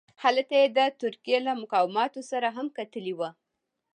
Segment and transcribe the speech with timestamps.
[0.23, 3.29] هلته یې د ترکیې له مقاماتو سره هم کتلي وه.